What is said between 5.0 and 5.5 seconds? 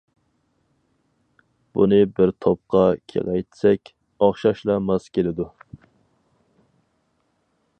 كېلىدۇ.